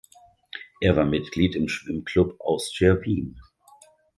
Er 0.79 0.95
war 0.95 1.05
Mitglied 1.05 1.55
im 1.55 1.67
Schwimmclub 1.67 2.35
Austria 2.41 2.99
Wien. 3.03 3.39